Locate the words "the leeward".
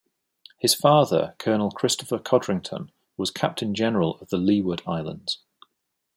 4.29-4.81